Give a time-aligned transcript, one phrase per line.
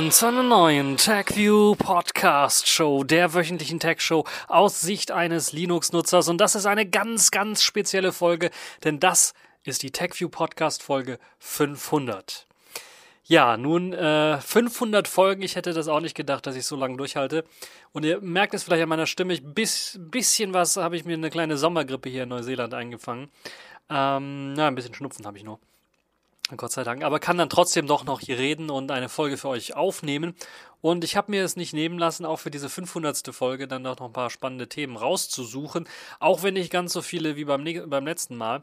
[0.00, 6.28] willkommen zu einer neuen TechView Podcast Show, der wöchentlichen Tech Show aus Sicht eines Linux-Nutzers.
[6.28, 8.50] Und das ist eine ganz, ganz spezielle Folge,
[8.82, 12.46] denn das ist die TechView Podcast Folge 500.
[13.24, 15.42] Ja, nun äh, 500 Folgen.
[15.42, 17.44] Ich hätte das auch nicht gedacht, dass ich so lange durchhalte.
[17.92, 19.34] Und ihr merkt es vielleicht an meiner Stimme.
[19.34, 23.28] Ich bis, bisschen was habe ich mir eine kleine Sommergrippe hier in Neuseeland eingefangen.
[23.90, 25.60] Ähm, na, ein bisschen Schnupfen habe ich nur.
[26.56, 27.02] Gott sei Dank.
[27.02, 30.34] Aber kann dann trotzdem doch noch hier reden und eine Folge für euch aufnehmen.
[30.80, 33.34] Und ich habe mir es nicht nehmen lassen, auch für diese 500.
[33.34, 35.86] Folge dann noch ein paar spannende Themen rauszusuchen.
[36.18, 38.62] Auch wenn nicht ganz so viele wie beim, beim letzten Mal.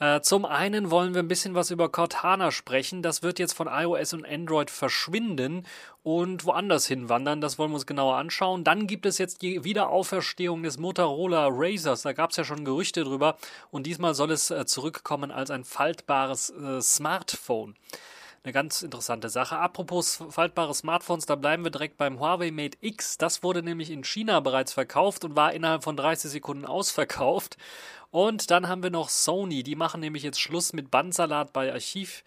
[0.00, 3.02] Äh, zum einen wollen wir ein bisschen was über Cortana sprechen.
[3.02, 5.66] Das wird jetzt von iOS und Android verschwinden
[6.02, 7.40] und woanders hinwandern.
[7.40, 8.64] Das wollen wir uns genauer anschauen.
[8.64, 12.02] Dann gibt es jetzt die Wiederauferstehung des Motorola Razers.
[12.02, 13.36] Da gab es ja schon Gerüchte drüber.
[13.70, 17.76] Und diesmal soll es äh, zurückkommen als ein faltbares äh, Smartphone.
[18.44, 19.56] Eine ganz interessante Sache.
[19.56, 23.16] Apropos faltbare Smartphones, da bleiben wir direkt beim Huawei Mate X.
[23.16, 27.56] Das wurde nämlich in China bereits verkauft und war innerhalb von 30 Sekunden ausverkauft.
[28.14, 29.64] Und dann haben wir noch Sony.
[29.64, 32.22] Die machen nämlich jetzt Schluss mit Bandsalat bei Archiv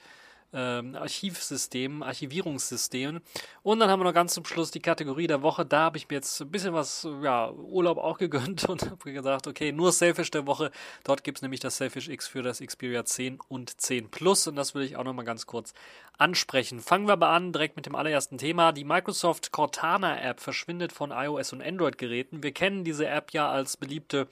[0.51, 3.21] ähm, Archivsystemen, Archivierungssystemen.
[3.63, 5.65] Und dann haben wir noch ganz zum Schluss die Kategorie der Woche.
[5.65, 9.47] Da habe ich mir jetzt ein bisschen was, ja, Urlaub auch gegönnt und habe gesagt,
[9.47, 10.71] okay, nur Selfish der Woche.
[11.05, 14.45] Dort gibt es nämlich das Selfish X für das Xperia 10 und 10 Plus.
[14.45, 15.73] Und das will ich auch nochmal ganz kurz
[16.17, 16.81] ansprechen.
[16.81, 18.73] Fangen wir aber an, direkt mit dem allerersten Thema.
[18.73, 22.43] Die Microsoft Cortana App verschwindet von iOS und Android-Geräten.
[22.43, 24.27] Wir kennen diese App ja als beliebte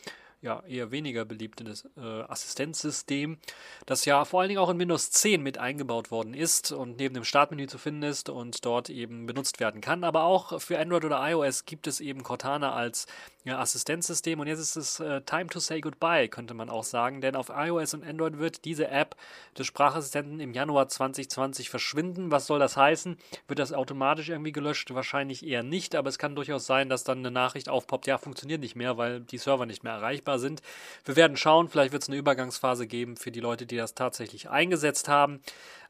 [0.45, 3.37] ja eher weniger beliebtes äh, Assistenzsystem,
[3.85, 7.13] das ja vor allen Dingen auch in Windows 10 mit eingebaut worden ist und neben
[7.13, 10.03] dem Startmenü zu finden ist und dort eben benutzt werden kann.
[10.03, 13.07] Aber auch für Android oder iOS gibt es eben Cortana als
[13.45, 17.21] ja, Assistenzsystem und jetzt ist es äh, Time to say goodbye, könnte man auch sagen,
[17.21, 19.15] denn auf iOS und Android wird diese App
[19.55, 22.31] des Sprachassistenten im Januar 2020 verschwinden.
[22.31, 23.17] Was soll das heißen?
[23.47, 24.91] Wird das automatisch irgendwie gelöscht?
[24.95, 28.61] Wahrscheinlich eher nicht, aber es kann durchaus sein, dass dann eine Nachricht aufpoppt, ja, funktioniert
[28.61, 30.63] nicht mehr, weil die Server nicht mehr erreichbar sind.
[31.05, 34.49] Wir werden schauen, vielleicht wird es eine Übergangsphase geben für die Leute, die das tatsächlich
[34.49, 35.39] eingesetzt haben.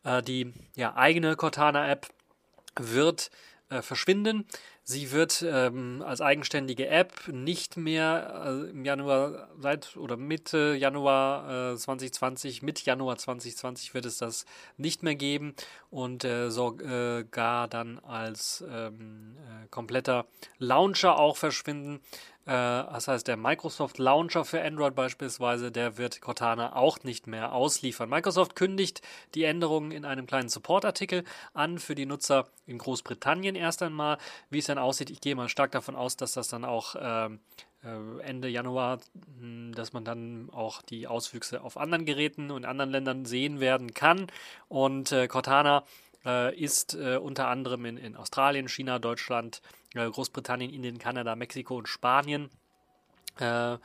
[0.03, 2.07] Äh, die ja, eigene Cortana-App
[2.77, 3.31] wird
[3.69, 4.45] äh, verschwinden.
[4.87, 11.71] Sie wird ähm, als eigenständige App nicht mehr äh, im Januar seit oder Mitte Januar
[11.73, 14.45] äh, 2020, mit Januar 2020 wird es das
[14.77, 15.55] nicht mehr geben
[15.89, 20.27] und äh, sogar dann als ähm, äh, kompletter
[20.59, 21.99] Launcher auch verschwinden.
[22.45, 27.53] Äh, das heißt, der Microsoft Launcher für Android beispielsweise, der wird Cortana auch nicht mehr
[27.53, 28.09] ausliefern.
[28.09, 29.01] Microsoft kündigt
[29.33, 31.23] die Änderungen in einem kleinen Support-Artikel
[31.53, 34.17] an für die Nutzer in Großbritannien erst einmal.
[34.49, 37.39] Wie es dann aussieht, ich gehe mal stark davon aus, dass das dann auch ähm,
[37.83, 38.99] äh, Ende Januar,
[39.39, 43.95] hm, dass man dann auch die Auswüchse auf anderen Geräten und anderen Ländern sehen werden
[43.95, 44.27] kann.
[44.67, 45.83] Und äh, Cortana
[46.25, 51.77] äh, ist äh, unter anderem in, in Australien, China, Deutschland, äh, Großbritannien, Indien, Kanada, Mexiko
[51.77, 52.49] und Spanien
[53.39, 53.77] äh, äh,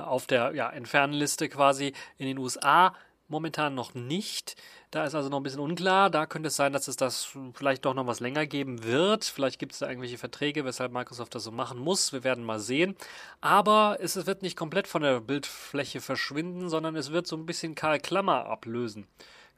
[0.00, 2.94] auf der ja, Entfernliste quasi in den USA
[3.28, 4.56] momentan noch nicht.
[4.92, 6.10] Da ist also noch ein bisschen unklar.
[6.10, 9.24] Da könnte es sein, dass es das vielleicht doch noch was länger geben wird.
[9.24, 12.12] Vielleicht gibt es da irgendwelche Verträge, weshalb Microsoft das so machen muss.
[12.12, 12.94] Wir werden mal sehen.
[13.40, 17.74] Aber es wird nicht komplett von der Bildfläche verschwinden, sondern es wird so ein bisschen
[17.74, 19.06] Karl Klammer ablösen.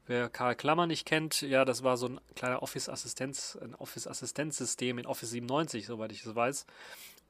[0.07, 5.07] Wer Karl Klammer nicht kennt, ja, das war so ein kleiner Office-Assistenz, ein Office-Assistenzsystem in
[5.07, 6.67] Office 97, soweit ich es weiß.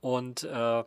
[0.00, 0.84] Und äh,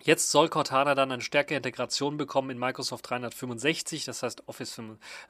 [0.00, 4.80] jetzt soll Cortana dann eine stärkere Integration bekommen in Microsoft 365, das heißt Office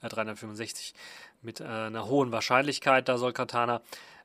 [0.03, 0.99] 365 äh,
[1.45, 3.09] mit äh, einer hohen Wahrscheinlichkeit.
[3.09, 3.83] Da soll Cortana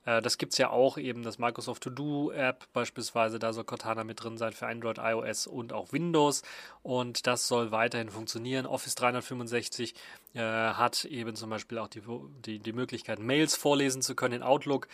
[0.08, 4.24] äh, das gibt es ja auch eben, das Microsoft To-Do-App beispielsweise, da soll Cortana mit
[4.24, 6.42] drin sein für Android, iOS und auch Windows.
[6.82, 8.66] Und das soll weiterhin funktionieren.
[8.66, 9.94] Office 365
[10.34, 12.02] äh, hat eben zum Beispiel auch die,
[12.46, 14.88] die, die Möglichkeit, Mails vorlesen zu können in Outlook.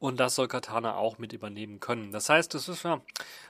[0.00, 2.12] Und das soll Katana auch mit übernehmen können.
[2.12, 3.00] Das heißt, es ist ja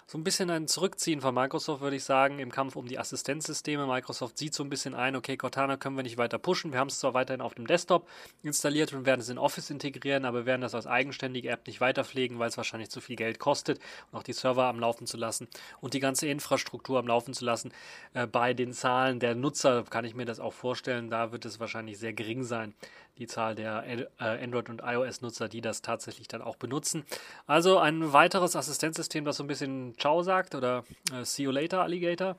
[0.06, 3.87] so ein bisschen ein Zurückziehen von Microsoft, würde ich sagen, im Kampf um die Assistenzsysteme.
[3.87, 6.73] Microsoft sieht so ein bisschen ein, okay, Cortana können wir nicht weiter pushen.
[6.73, 8.09] Wir haben es zwar weiterhin auf dem Desktop
[8.43, 11.83] installiert und werden es in Office integrieren, aber wir werden das als eigenständige App nicht
[11.83, 13.79] weiter pflegen, weil es wahrscheinlich zu viel Geld kostet,
[14.11, 15.49] und auch die Server am Laufen zu lassen
[15.83, 17.71] und die ganze Infrastruktur am Laufen zu lassen.
[18.15, 21.61] Äh, bei den Zahlen der Nutzer kann ich mir das auch vorstellen, da wird es
[21.61, 22.73] wahrscheinlich sehr gering sein,
[23.19, 27.05] die Zahl der äh, Android- und iOS-Nutzer, die das tatsächlich dann auch benutzen.
[27.47, 31.82] Also ein weiteres Assistenzsystem, das so ein bisschen Ciao sagt oder äh, See you later,
[31.82, 32.37] Alligator.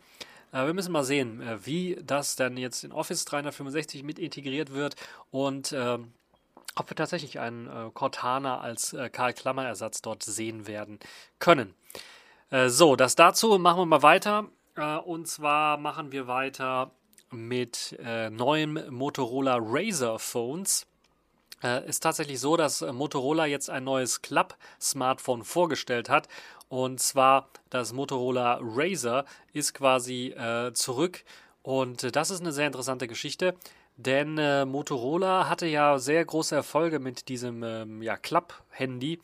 [0.52, 4.74] Äh, wir müssen mal sehen, äh, wie das dann jetzt in Office 365 mit integriert
[4.74, 4.96] wird
[5.32, 6.14] und ähm,
[6.76, 11.00] ob wir tatsächlich einen äh, Cortana als äh, Karl Klammer Ersatz dort sehen werden
[11.40, 11.74] können.
[12.66, 14.48] So, das dazu machen wir mal weiter.
[15.06, 16.90] und zwar machen wir weiter
[17.32, 17.98] mit
[18.32, 20.86] neuen Motorola Razer Phones.
[21.64, 26.28] äh, ist tatsächlich so, dass äh, Motorola jetzt ein neues Club-Smartphone vorgestellt hat.
[26.70, 31.24] Und zwar das Motorola Razer ist quasi äh, zurück.
[31.64, 33.56] Und äh, das ist eine sehr interessante Geschichte.
[33.98, 39.20] Denn äh, Motorola hatte ja sehr große Erfolge mit diesem ähm, ja, Club-Handy,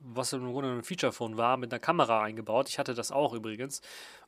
[0.00, 2.68] was im Grunde ein Feature-Phone war, mit einer Kamera eingebaut.
[2.68, 3.80] Ich hatte das auch übrigens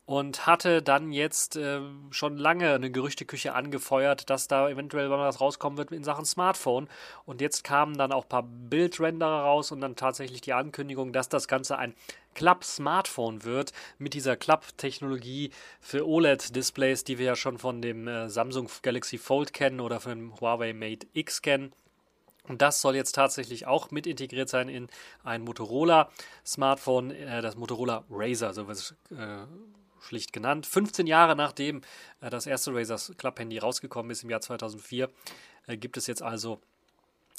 [0.04, 5.40] und hatte dann jetzt äh, schon lange eine Gerüchteküche angefeuert, dass da eventuell mal was
[5.40, 6.88] rauskommen wird in Sachen Smartphone.
[7.24, 11.28] Und jetzt kamen dann auch ein paar Bildrenderer raus und dann tatsächlich die Ankündigung, dass
[11.28, 11.94] das Ganze ein
[12.34, 15.50] Club-Smartphone wird mit dieser Club-Technologie
[15.80, 20.18] für OLED-Displays, die wir ja schon von dem äh, Samsung Galaxy Fold kennen oder von
[20.18, 21.72] dem Huawei Mate X kennen.
[22.48, 24.88] Und das soll jetzt tatsächlich auch mit integriert sein in
[25.22, 29.46] ein Motorola-Smartphone, äh, das Motorola Razer, so wird äh,
[30.02, 30.66] schlicht genannt.
[30.66, 31.82] 15 Jahre nachdem
[32.20, 35.10] äh, das erste Razers Club Handy rausgekommen ist im Jahr 2004,
[35.66, 36.60] äh, gibt es jetzt also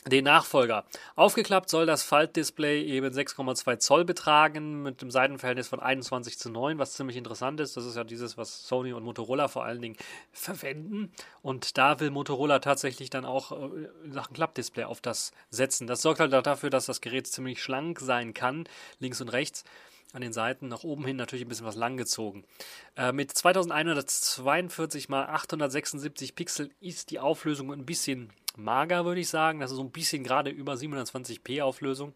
[0.09, 0.85] den Nachfolger.
[1.15, 6.77] Aufgeklappt soll das Faltdisplay eben 6,2 Zoll betragen mit einem Seitenverhältnis von 21 zu 9,
[6.77, 7.77] was ziemlich interessant ist.
[7.77, 9.95] Das ist ja dieses, was Sony und Motorola vor allen Dingen
[10.31, 11.11] verwenden.
[11.41, 15.87] Und da will Motorola tatsächlich dann auch äh, in Sachen Klappdisplay auf das setzen.
[15.87, 18.65] Das sorgt halt dafür, dass das Gerät ziemlich schlank sein kann,
[18.99, 19.63] links und rechts
[20.13, 22.45] an den Seiten nach oben hin natürlich ein bisschen was langgezogen.
[22.95, 29.59] Äh, mit 2142 x 876 Pixel ist die Auflösung ein bisschen mager, würde ich sagen.
[29.59, 32.13] Das ist so ein bisschen gerade über 720p Auflösung.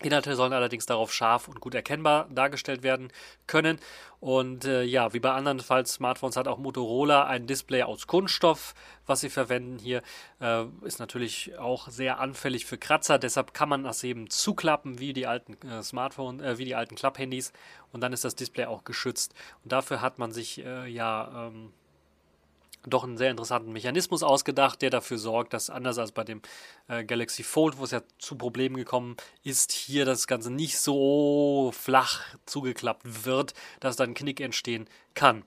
[0.00, 3.10] Inhalte sollen allerdings darauf scharf und gut erkennbar dargestellt werden
[3.48, 3.80] können.
[4.20, 8.74] Und äh, ja, wie bei anderen Falls Smartphones hat auch Motorola ein Display aus Kunststoff,
[9.06, 10.02] was sie verwenden hier.
[10.40, 15.12] Äh, ist natürlich auch sehr anfällig für Kratzer, deshalb kann man das eben zuklappen wie
[15.12, 17.52] die alten äh, Smartphones, äh, wie die alten Klapphandys
[17.92, 19.34] und dann ist das Display auch geschützt.
[19.64, 21.72] Und dafür hat man sich äh, ja ähm,
[22.90, 26.42] doch einen sehr interessanten Mechanismus ausgedacht, der dafür sorgt, dass anders als bei dem
[26.88, 31.72] äh, Galaxy Fold, wo es ja zu Problemen gekommen ist, hier das Ganze nicht so
[31.74, 35.44] flach zugeklappt wird, dass dann Knick entstehen kann.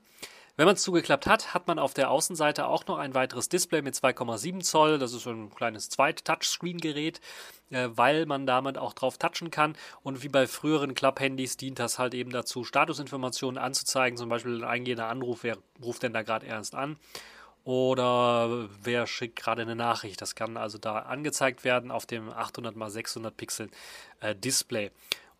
[0.57, 3.81] Wenn man es zugeklappt hat, hat man auf der Außenseite auch noch ein weiteres Display
[3.81, 4.99] mit 2,7 Zoll.
[4.99, 7.21] Das ist so ein kleines Zweit-Touchscreen-Gerät,
[7.69, 9.75] äh, weil man damit auch drauf touchen kann.
[10.03, 14.17] Und wie bei früheren Club-Handys dient das halt eben dazu, Statusinformationen anzuzeigen.
[14.17, 16.97] Zum Beispiel ein eingehender Anruf, wer ruft denn da gerade erst an?
[17.63, 20.21] Oder wer schickt gerade eine Nachricht?
[20.21, 23.69] Das kann also da angezeigt werden auf dem 800 x 600 Pixel
[24.19, 24.91] äh, Display.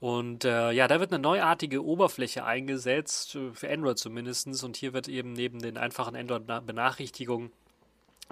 [0.02, 4.64] Und äh, ja, da wird eine neuartige Oberfläche eingesetzt, äh, für Android zumindest.
[4.64, 7.52] Und hier wird eben neben den einfachen Android-Benachrichtigungen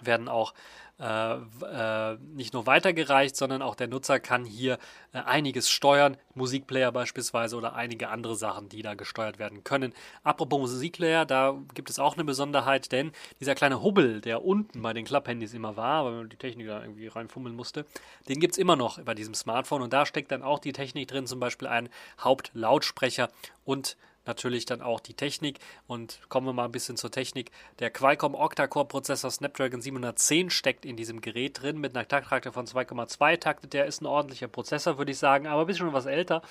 [0.05, 0.53] werden auch
[0.99, 4.77] äh, äh, nicht nur weitergereicht, sondern auch der Nutzer kann hier
[5.13, 9.93] äh, einiges steuern, Musikplayer beispielsweise oder einige andere Sachen, die da gesteuert werden können.
[10.23, 14.91] Apropos Musikplayer, da gibt es auch eine Besonderheit, denn dieser kleine Hubbel, der unten bei
[14.91, 17.85] den Klapphandys immer war, weil man die Technik da irgendwie reinfummeln musste,
[18.27, 21.07] den gibt es immer noch bei diesem Smartphone und da steckt dann auch die Technik
[21.07, 21.87] drin, zum Beispiel ein
[22.19, 23.29] Hauptlautsprecher
[23.63, 25.59] und natürlich dann auch die Technik.
[25.87, 27.51] Und kommen wir mal ein bisschen zur Technik.
[27.79, 33.39] Der Qualcomm Octa-Core-Prozessor Snapdragon 710 steckt in diesem Gerät drin mit einer Taktrate von 2,2
[33.39, 33.73] taktet.
[33.73, 36.41] Der ist ein ordentlicher Prozessor, würde ich sagen, aber ein bisschen was älter.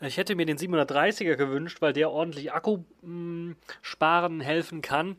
[0.00, 5.16] Ich hätte mir den 730er gewünscht, weil der ordentlich Akku mh, hm, sparen helfen kann.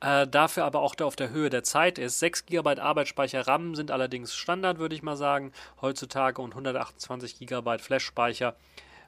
[0.00, 2.18] Äh, dafür aber auch der auf der Höhe der Zeit ist.
[2.18, 7.78] 6 GB Arbeitsspeicher RAM sind allerdings Standard, würde ich mal sagen, heutzutage und 128 GB
[7.78, 8.54] Flash-Speicher.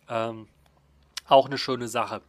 [0.08, 0.48] Ähm,
[1.28, 2.22] auch eine schöne Sache.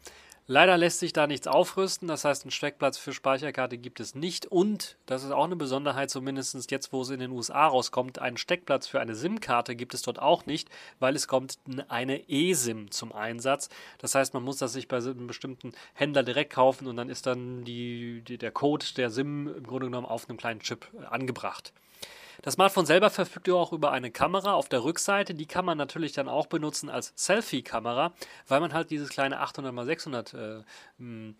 [0.49, 4.45] Leider lässt sich da nichts aufrüsten, das heißt, einen Steckplatz für Speicherkarte gibt es nicht
[4.45, 8.37] und, das ist auch eine Besonderheit, zumindest jetzt, wo es in den USA rauskommt, einen
[8.37, 13.11] Steckplatz für eine SIM-Karte gibt es dort auch nicht, weil es kommt eine eSIM zum
[13.11, 13.67] Einsatz.
[13.97, 17.25] Das heißt, man muss das sich bei einem bestimmten Händler direkt kaufen und dann ist
[17.25, 21.73] dann die, die, der Code der SIM im Grunde genommen auf einem kleinen Chip angebracht.
[22.41, 25.33] Das Smartphone selber verfügt auch über eine Kamera auf der Rückseite.
[25.33, 28.13] Die kann man natürlich dann auch benutzen als Selfie-Kamera,
[28.47, 30.63] weil man halt dieses kleine 800x600 äh,
[30.97, 31.35] hm,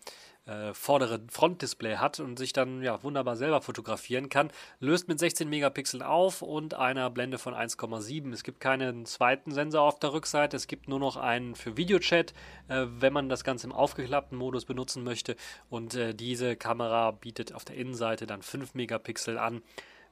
[0.48, 4.50] äh, vordere Frontdisplay hat und sich dann ja wunderbar selber fotografieren kann.
[4.80, 8.32] Löst mit 16 Megapixeln auf und einer Blende von 1,7.
[8.32, 10.56] Es gibt keinen zweiten Sensor auf der Rückseite.
[10.56, 12.32] Es gibt nur noch einen für Videochat,
[12.68, 15.36] äh, wenn man das Ganze im aufgeklappten Modus benutzen möchte.
[15.68, 19.62] Und äh, diese Kamera bietet auf der Innenseite dann 5 Megapixel an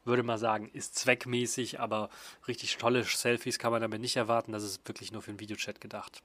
[0.07, 2.11] würde mal sagen, ist zweckmäßig, aber
[2.49, 4.53] richtig tolle Selfies kann man damit nicht erwarten.
[4.53, 6.23] Das ist wirklich nur für den Videochat gedacht.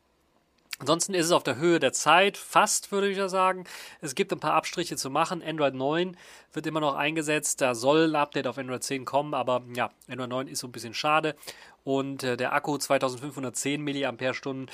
[0.81, 3.65] Ansonsten ist es auf der Höhe der Zeit, fast würde ich ja sagen.
[4.01, 5.43] Es gibt ein paar Abstriche zu machen.
[5.43, 6.17] Android 9
[6.53, 7.61] wird immer noch eingesetzt.
[7.61, 10.71] Da soll ein Update auf Android 10 kommen, aber ja, Android 9 ist so ein
[10.71, 11.35] bisschen schade.
[11.83, 14.65] Und äh, der Akku 2510 mAh.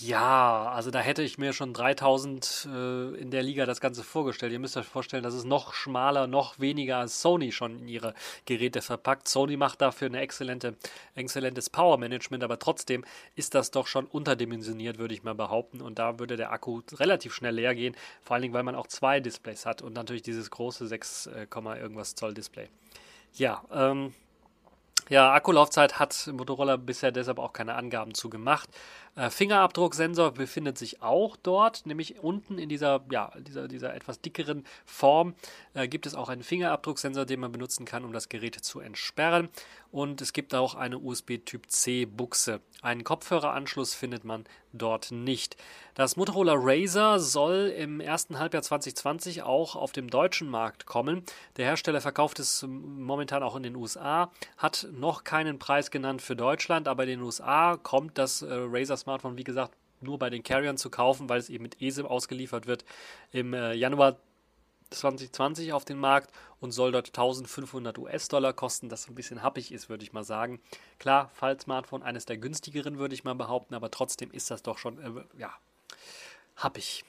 [0.00, 4.52] Ja, also da hätte ich mir schon 3000 äh, in der Liga das Ganze vorgestellt.
[4.52, 8.14] Ihr müsst euch vorstellen, das ist noch schmaler, noch weniger als Sony schon in ihre
[8.46, 9.28] Geräte verpackt.
[9.28, 10.76] Sony macht dafür eine exzellente,
[11.14, 13.04] exzellentes Power Management, aber trotzdem
[13.36, 15.80] ist das doch schon unterdimensioniert, würde ich mal behaupten.
[15.80, 18.86] Und da würde der Akku relativ schnell leer gehen, vor allen Dingen, weil man auch
[18.86, 22.68] zwei Displays hat und natürlich dieses große 6, äh, irgendwas Zoll Display.
[23.34, 24.14] Ja, ähm,
[25.10, 28.70] ja, Akkulaufzeit hat Motorola bisher deshalb auch keine Angaben zu gemacht.
[29.16, 34.64] Äh, Fingerabdrucksensor befindet sich auch dort, nämlich unten in dieser, ja, dieser, dieser etwas dickeren
[34.84, 35.34] Form
[35.74, 39.48] äh, gibt es auch einen Fingerabdrucksensor, den man benutzen kann, um das Gerät zu entsperren.
[39.92, 42.60] Und es gibt auch eine USB-Typ-C-Buchse.
[42.80, 45.56] Einen Kopfhöreranschluss findet man dort nicht.
[45.94, 51.24] Das Motorola Razer soll im ersten Halbjahr 2020 auch auf dem deutschen Markt kommen.
[51.56, 56.36] Der Hersteller verkauft es momentan auch in den USA, hat noch keinen Preis genannt für
[56.36, 60.42] Deutschland, aber in den USA kommt das äh, Razer Smartphone, wie gesagt, nur bei den
[60.42, 62.84] Carriern zu kaufen, weil es eben mit eSIM ausgeliefert wird
[63.32, 64.16] im äh, Januar
[64.90, 69.88] 2020 auf den Markt und soll dort 1500 US-Dollar kosten, das ein bisschen happig ist,
[69.88, 70.60] würde ich mal sagen.
[70.98, 74.98] Klar, Fall-Smartphone, eines der günstigeren, würde ich mal behaupten, aber trotzdem ist das doch schon,
[74.98, 75.52] äh, ja,
[76.56, 77.04] happig.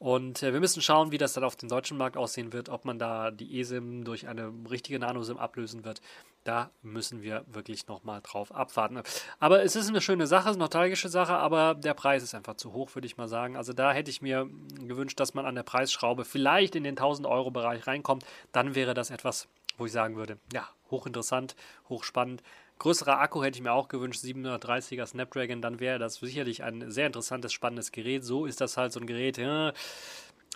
[0.00, 2.86] Und äh, wir müssen schauen, wie das dann auf dem deutschen Markt aussehen wird, ob
[2.86, 6.00] man da die eSIM durch eine richtige Nano-SIM ablösen wird.
[6.42, 9.02] Da müssen wir wirklich nochmal drauf abwarten.
[9.40, 12.34] Aber es ist eine schöne Sache, es ist eine nostalgische Sache, aber der Preis ist
[12.34, 13.58] einfach zu hoch, würde ich mal sagen.
[13.58, 17.28] Also da hätte ich mir gewünscht, dass man an der Preisschraube vielleicht in den 1000
[17.28, 18.24] Euro Bereich reinkommt.
[18.52, 21.56] Dann wäre das etwas, wo ich sagen würde, ja, hochinteressant,
[21.90, 22.42] hochspannend.
[22.80, 27.06] Größerer Akku hätte ich mir auch gewünscht, 730er Snapdragon, dann wäre das sicherlich ein sehr
[27.06, 28.24] interessantes, spannendes Gerät.
[28.24, 29.38] So ist das halt so ein Gerät,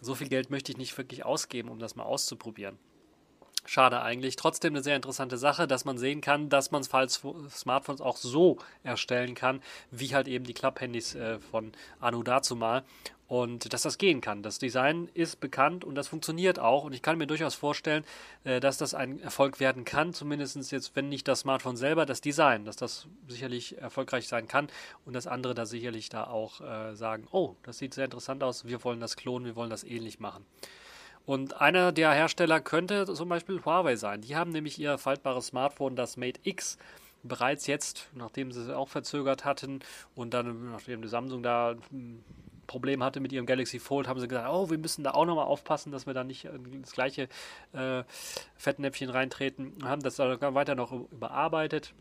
[0.01, 2.79] so viel Geld möchte ich nicht wirklich ausgeben, um das mal auszuprobieren.
[3.67, 4.37] Schade eigentlich.
[4.37, 9.35] Trotzdem eine sehr interessante Sache, dass man sehen kann, dass man Smartphones auch so erstellen
[9.35, 12.85] kann, wie halt eben die Club-Handys äh, von Anu dazu mal.
[13.27, 14.43] Und dass das gehen kann.
[14.43, 16.85] Das Design ist bekannt und das funktioniert auch.
[16.85, 18.05] Und ich kann mir durchaus vorstellen,
[18.45, 20.13] äh, dass das ein Erfolg werden kann.
[20.13, 24.69] Zumindest jetzt, wenn nicht das Smartphone selber, das Design, dass das sicherlich erfolgreich sein kann.
[25.07, 28.67] Und dass andere da sicherlich da auch äh, sagen, oh, das sieht sehr interessant aus,
[28.67, 30.45] wir wollen das klonen, wir wollen das ähnlich machen.
[31.27, 34.21] Und einer der Hersteller könnte zum Beispiel Huawei sein.
[34.21, 36.79] Die haben nämlich ihr faltbares Smartphone, das Mate X,
[37.23, 39.81] bereits jetzt, nachdem sie es auch verzögert hatten
[40.15, 42.23] und dann, nachdem die Samsung da ein
[42.67, 45.47] Problem hatte mit ihrem Galaxy Fold, haben sie gesagt, oh, wir müssen da auch nochmal
[45.47, 46.49] aufpassen, dass wir da nicht
[46.83, 47.29] das gleiche
[47.73, 48.05] äh,
[48.57, 49.73] Fettnäpfchen reintreten.
[49.83, 51.95] Haben das dann weiter noch überarbeitet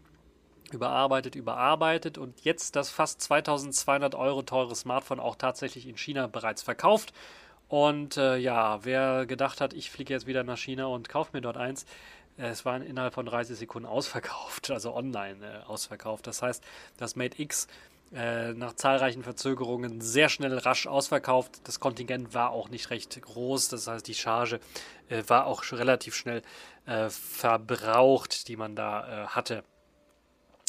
[0.71, 6.63] überarbeitet, überarbeitet und jetzt das fast 2200 Euro teure Smartphone auch tatsächlich in China bereits
[6.63, 7.13] verkauft.
[7.73, 11.41] Und äh, ja, wer gedacht hat, ich fliege jetzt wieder nach China und kaufe mir
[11.41, 11.87] dort eins,
[12.37, 16.27] äh, es war innerhalb von 30 Sekunden ausverkauft, also online äh, ausverkauft.
[16.27, 16.63] Das heißt,
[16.97, 17.65] das Mate X
[18.13, 21.61] äh, nach zahlreichen Verzögerungen sehr schnell rasch ausverkauft.
[21.63, 24.59] Das Kontingent war auch nicht recht groß, das heißt, die Charge
[25.09, 26.43] äh, war auch relativ schnell
[26.85, 29.63] äh, verbraucht, die man da hatte.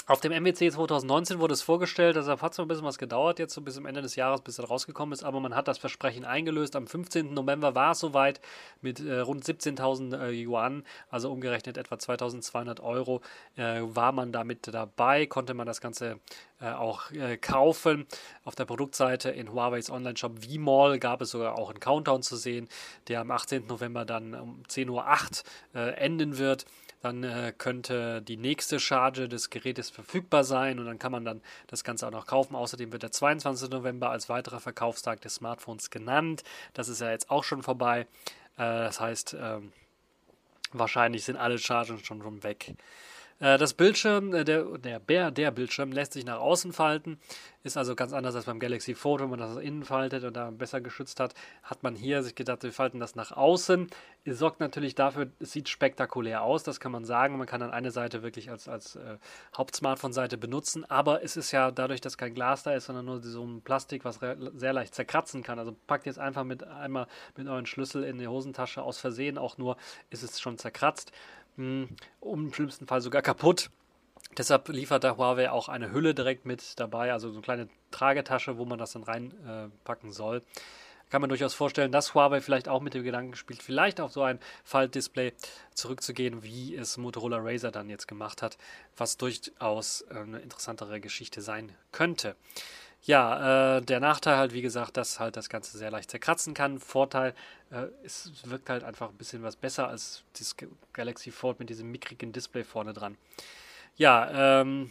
[0.06, 3.54] Auf dem MWC 2019 wurde es vorgestellt, deshalb hat es ein bisschen was gedauert, jetzt
[3.54, 6.26] so bis zum Ende des Jahres, bis er rausgekommen ist, aber man hat das Versprechen
[6.26, 6.76] eingelöst.
[6.76, 7.32] Am 15.
[7.32, 8.38] November war es soweit
[8.82, 13.22] mit äh, rund 17.000 äh, Yuan, also umgerechnet etwa 2.200 Euro,
[13.56, 16.20] äh, war man damit dabei, konnte man das Ganze
[16.60, 18.06] äh, auch äh, kaufen.
[18.44, 22.68] Auf der Produktseite in Huawei's Online-Shop V-Mall gab es sogar auch einen Countdown zu sehen,
[23.08, 23.66] der am 18.
[23.68, 26.66] November dann um 10.08 Uhr äh, enden wird
[27.04, 31.42] dann äh, könnte die nächste Charge des Gerätes verfügbar sein und dann kann man dann
[31.66, 32.56] das Ganze auch noch kaufen.
[32.56, 33.68] Außerdem wird der 22.
[33.68, 36.44] November als weiterer Verkaufstag des Smartphones genannt.
[36.72, 38.06] Das ist ja jetzt auch schon vorbei.
[38.56, 39.72] Äh, das heißt, ähm,
[40.72, 42.74] wahrscheinlich sind alle Chargen schon, schon weg.
[43.40, 47.18] Äh, das Bildschirm, äh, der, der, Bär, der Bildschirm lässt sich nach außen falten,
[47.62, 50.50] ist also ganz anders als beim Galaxy Fold, wenn man das innen faltet und da
[50.50, 53.88] besser geschützt hat, hat man hier sich gedacht, wir falten das nach außen.
[54.24, 57.38] Es sorgt natürlich dafür, es sieht spektakulär aus, das kann man sagen.
[57.38, 59.16] Man kann dann eine Seite wirklich als, als äh,
[59.56, 63.44] Hauptsmartphone-Seite benutzen, aber es ist ja dadurch, dass kein Glas da ist, sondern nur so
[63.44, 64.20] ein Plastik, was
[64.54, 65.58] sehr leicht zerkratzen kann.
[65.58, 69.58] Also packt jetzt einfach mit einmal mit euren Schlüssel in die Hosentasche aus Versehen auch
[69.58, 69.76] nur,
[70.10, 71.12] ist es schon zerkratzt.
[71.56, 71.88] Hm,
[72.20, 73.70] um im schlimmsten Fall sogar kaputt.
[74.36, 78.58] Deshalb liefert der Huawei auch eine Hülle direkt mit dabei, also so eine kleine Tragetasche,
[78.58, 80.42] wo man das dann reinpacken äh, soll.
[81.10, 84.22] Kann man durchaus vorstellen, dass Huawei vielleicht auch mit dem Gedanken spielt, vielleicht auf so
[84.22, 85.32] ein Faltdisplay
[85.74, 88.58] zurückzugehen, wie es Motorola Razer dann jetzt gemacht hat,
[88.96, 92.34] was durchaus äh, eine interessantere Geschichte sein könnte.
[93.06, 96.78] Ja, äh, der Nachteil halt, wie gesagt, dass halt das Ganze sehr leicht zerkratzen kann.
[96.78, 97.34] Vorteil,
[97.70, 100.56] äh, es wirkt halt einfach ein bisschen was besser als das
[100.94, 103.18] Galaxy Fold mit diesem mickrigen Display vorne dran.
[103.96, 104.90] Ja, ähm,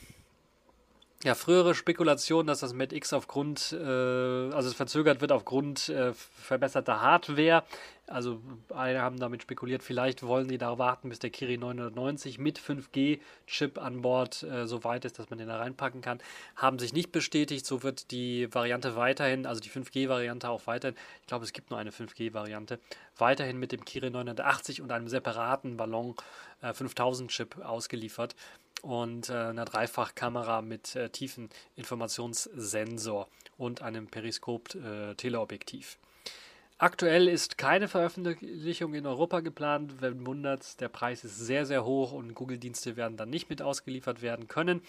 [1.24, 6.14] ja, frühere Spekulation, dass das Mate X aufgrund, äh, also es verzögert wird aufgrund äh,
[6.14, 7.64] verbesserter Hardware.
[8.08, 8.42] Also
[8.76, 13.78] einige haben damit spekuliert, vielleicht wollen die da warten, bis der Kirin 990 mit 5G-Chip
[13.78, 16.20] an Bord äh, so weit ist, dass man den da reinpacken kann.
[16.58, 21.28] Haben sich nicht bestätigt, so wird die Variante weiterhin, also die 5G-Variante auch weiterhin, ich
[21.28, 22.80] glaube es gibt nur eine 5G-Variante,
[23.18, 26.16] weiterhin mit dem Kirin 980 und einem separaten Ballon
[26.62, 28.36] 5000-Chip äh, ausgeliefert
[28.84, 35.98] und äh, einer Dreifachkamera mit äh, tiefen Informationssensor und einem Periskop-Teleobjektiv.
[36.00, 36.04] Äh,
[36.80, 40.02] Aktuell ist keine Veröffentlichung in Europa geplant.
[40.02, 44.22] Wenn wundert, der Preis ist sehr, sehr hoch und Google-Dienste werden dann nicht mit ausgeliefert
[44.22, 44.82] werden können.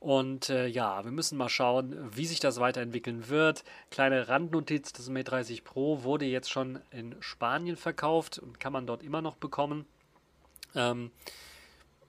[0.00, 3.64] Und äh, ja, wir müssen mal schauen, wie sich das weiterentwickeln wird.
[3.90, 8.86] Kleine Randnotiz: Das Mate 30 Pro wurde jetzt schon in Spanien verkauft und kann man
[8.86, 9.86] dort immer noch bekommen.
[10.74, 11.10] Ähm,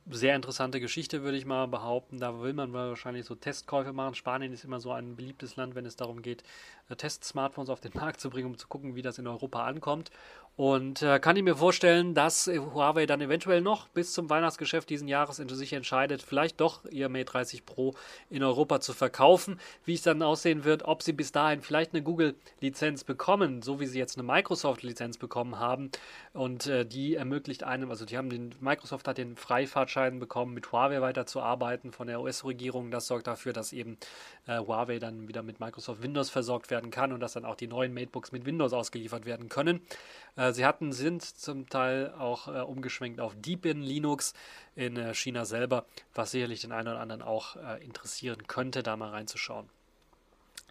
[0.09, 2.19] sehr interessante Geschichte, würde ich mal behaupten.
[2.19, 4.15] Da will man wahrscheinlich so Testkäufe machen.
[4.15, 6.43] Spanien ist immer so ein beliebtes Land, wenn es darum geht,
[6.89, 10.11] äh, Test-Smartphones auf den Markt zu bringen, um zu gucken, wie das in Europa ankommt.
[10.57, 15.07] Und äh, kann ich mir vorstellen, dass Huawei dann eventuell noch bis zum Weihnachtsgeschäft diesen
[15.07, 17.95] Jahres sich entscheidet, vielleicht doch ihr Mate 30 Pro
[18.29, 19.59] in Europa zu verkaufen.
[19.85, 23.85] Wie es dann aussehen wird, ob sie bis dahin vielleicht eine Google-Lizenz bekommen, so wie
[23.85, 25.89] sie jetzt eine Microsoft-Lizenz bekommen haben.
[26.33, 30.71] Und äh, die ermöglicht einem, also die haben den, Microsoft hat den Freifahrtschein bekommen, mit
[30.71, 32.91] Huawei weiterzuarbeiten von der US-Regierung.
[32.91, 33.97] Das sorgt dafür, dass eben
[34.47, 37.67] äh, Huawei dann wieder mit Microsoft Windows versorgt werden kann und dass dann auch die
[37.67, 39.81] neuen Matebooks mit Windows ausgeliefert werden können.
[40.41, 44.33] Äh, sie hatten, sind zum Teil auch äh, umgeschwenkt auf Deepin Linux
[44.75, 48.97] in äh, China selber, was sicherlich den einen oder anderen auch äh, interessieren könnte, da
[48.97, 49.69] mal reinzuschauen.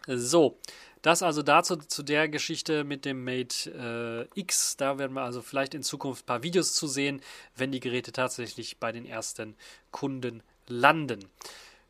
[0.07, 0.57] So,
[1.03, 4.75] das also dazu zu der Geschichte mit dem Mate äh, X.
[4.75, 7.21] Da werden wir also vielleicht in Zukunft ein paar Videos zu sehen,
[7.55, 9.55] wenn die Geräte tatsächlich bei den ersten
[9.91, 11.29] Kunden landen.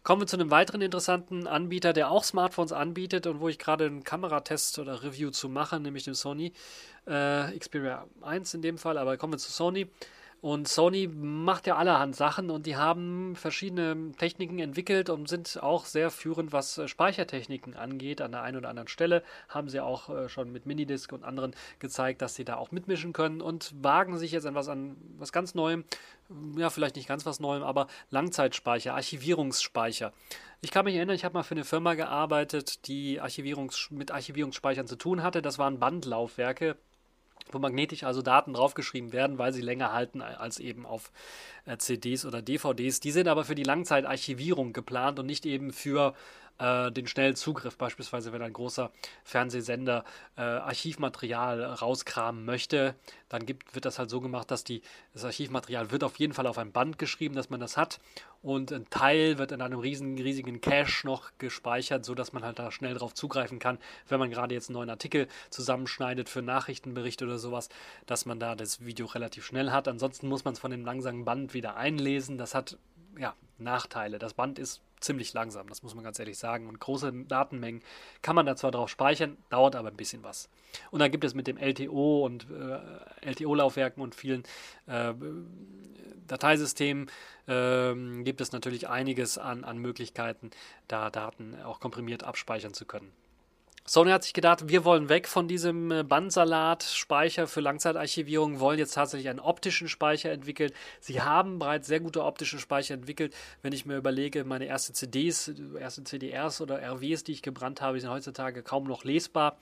[0.04, 3.86] Kommen wir zu einem weiteren interessanten Anbieter, der auch Smartphones anbietet und wo ich gerade
[3.86, 6.54] einen Kameratest oder Review zu mache, nämlich dem Sony
[7.06, 9.88] äh, Xperia 1 in dem Fall, aber kommen wir zu Sony.
[10.42, 15.86] Und Sony macht ja allerhand Sachen und die haben verschiedene Techniken entwickelt und sind auch
[15.86, 18.22] sehr führend, was äh, Speichertechniken angeht.
[18.22, 21.54] An der einen oder anderen Stelle haben sie auch äh, schon mit Minidisc und anderen
[21.78, 25.32] gezeigt, dass sie da auch mitmischen können und wagen sich jetzt an was an was
[25.32, 25.86] ganz Neuem.
[26.58, 30.12] Ja, vielleicht nicht ganz was Neuem, aber Langzeitspeicher, Archivierungsspeicher.
[30.62, 34.88] Ich kann mich erinnern, ich habe mal für eine Firma gearbeitet, die Archivierungs mit Archivierungsspeichern
[34.88, 35.44] zu tun hatte.
[35.44, 36.78] Das waren Bandlaufwerke
[37.54, 41.12] wo magnetisch also Daten draufgeschrieben werden, weil sie länger halten als eben auf
[41.66, 43.00] äh, CDs oder DVDs.
[43.00, 46.14] Die sind aber für die Langzeitarchivierung geplant und nicht eben für
[46.62, 48.92] äh, den schnellen Zugriff, beispielsweise wenn ein großer
[49.24, 50.06] Fernsehsender
[50.38, 52.96] äh, Archivmaterial rauskramen möchte,
[53.30, 56.46] dann gibt, wird das halt so gemacht, dass die, das Archivmaterial wird auf jeden Fall
[56.46, 58.00] auf ein Band geschrieben, dass man das hat
[58.44, 62.72] und ein Teil wird in einem riesigen, riesigen Cache noch gespeichert, sodass man halt da
[62.72, 67.22] schnell drauf zugreifen kann, wenn man gerade jetzt einen neuen Artikel zusammenschneidet für einen Nachrichtenbericht
[67.24, 67.70] oder sowas,
[68.06, 69.88] dass man da das Video relativ schnell hat.
[69.88, 72.38] Ansonsten muss man es von dem langsamen Band wieder einlesen.
[72.38, 72.78] Das hat
[73.18, 74.20] ja, Nachteile.
[74.20, 76.68] Das Band ist ziemlich langsam, das muss man ganz ehrlich sagen.
[76.68, 77.82] Und große Datenmengen
[78.22, 80.50] kann man da zwar drauf speichern, dauert aber ein bisschen was.
[80.92, 84.44] Und dann gibt es mit dem LTO und äh, LTO-Laufwerken und vielen
[84.88, 85.14] äh,
[86.28, 87.10] Dateisystemen
[87.48, 90.52] äh, gibt es natürlich einiges an, an Möglichkeiten,
[90.88, 93.12] da Daten auch komprimiert abspeichern zu können.
[93.84, 98.94] Sony hat sich gedacht, wir wollen weg von diesem äh, Bandsalat-Speicher für Langzeitarchivierung, wollen jetzt
[98.94, 100.72] tatsächlich einen optischen Speicher entwickeln.
[101.00, 103.36] Sie haben bereits sehr gute optische Speicher entwickelt.
[103.64, 108.00] Wenn ich mir überlege, meine ersten CDs, erste CDRs oder RWs, die ich gebrannt habe,
[108.00, 109.58] sind heutzutage kaum noch lesbar.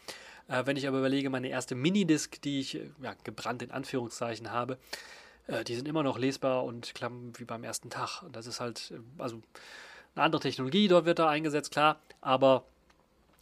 [0.49, 4.51] Äh, wenn ich aber überlege, meine erste Minidisc, die ich äh, ja, gebrannt in Anführungszeichen
[4.51, 4.77] habe,
[5.47, 8.21] äh, die sind immer noch lesbar und klamm wie beim ersten Tag.
[8.23, 9.41] Und das ist halt, äh, also
[10.15, 12.65] eine andere Technologie, dort wird da eingesetzt, klar, aber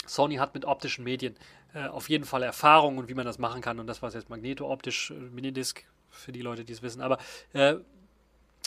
[0.08, 1.36] Sony hat mit optischen Medien
[1.74, 3.80] äh, auf jeden Fall Erfahrung und wie man das machen kann.
[3.80, 7.02] Und das war jetzt Magneto-optisch, äh, Minidisc, für die Leute, die es wissen.
[7.02, 7.18] Aber
[7.54, 7.76] äh,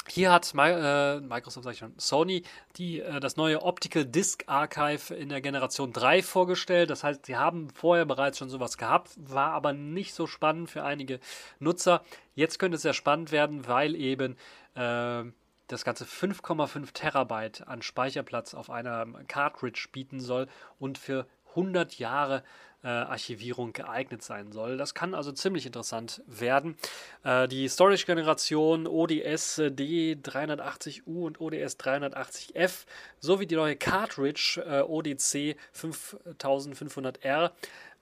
[0.09, 2.43] hier hat äh, Microsoft, sag ich schon, Sony
[2.77, 6.91] die, äh, das neue Optical Disc Archive in der Generation 3 vorgestellt.
[6.91, 10.85] Das heißt, sie haben vorher bereits schon sowas gehabt, war aber nicht so spannend für
[10.85, 11.21] einige
[11.59, 12.03] Nutzer.
[12.35, 14.37] Jetzt könnte es sehr spannend werden, weil eben
[14.75, 15.25] äh,
[15.73, 22.43] das Ganze 5,5 Terabyte an Speicherplatz auf einer Cartridge bieten soll und für 100 Jahre
[22.83, 24.77] äh, Archivierung geeignet sein soll.
[24.77, 26.77] Das kann also ziemlich interessant werden.
[27.25, 32.87] Äh, die Storage-Generation ODS D380U und ODS 380F
[33.21, 37.51] sowie die neue Cartridge äh, ODC 5500R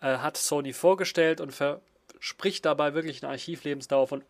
[0.00, 4.22] äh, hat Sony vorgestellt und verspricht dabei wirklich eine Archivlebensdauer von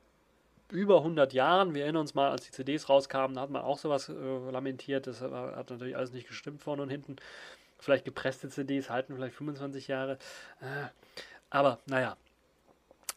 [0.71, 1.75] über 100 Jahren.
[1.75, 5.07] Wir erinnern uns mal, als die CDs rauskamen, da hat man auch sowas äh, lamentiert.
[5.07, 7.17] Das hat natürlich alles nicht gestimmt vorne und hinten.
[7.79, 10.19] Vielleicht gepresste CDs halten vielleicht 25 Jahre.
[10.61, 10.89] Äh,
[11.51, 12.17] aber naja,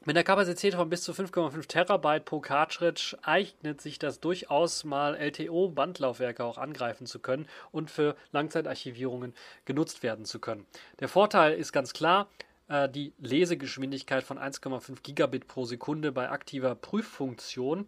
[0.04, 5.16] mit einer Kapazität von bis zu 5,5 Terabyte pro Cartridge eignet sich das durchaus mal
[5.16, 9.36] LTO-Bandlaufwerke auch angreifen zu können und für Langzeitarchivierungen
[9.66, 10.66] genutzt werden zu können.
[11.02, 12.28] Der Vorteil ist ganz klar,
[12.72, 17.88] äh, die Lesegeschwindigkeit von 1,5 Gigabit pro Sekunde bei aktiver Prüffunktion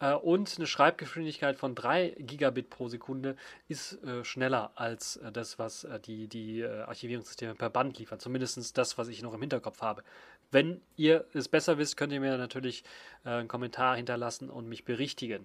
[0.00, 3.36] äh, und eine Schreibgeschwindigkeit von 3 Gigabit pro Sekunde
[3.68, 8.18] ist äh, schneller als äh, das, was äh, die, die äh, Archivierungssysteme per Band liefern.
[8.18, 10.02] Zumindest das, was ich noch im Hinterkopf habe.
[10.50, 12.84] Wenn ihr es besser wisst, könnt ihr mir natürlich
[13.24, 15.44] einen Kommentar hinterlassen und mich berichtigen.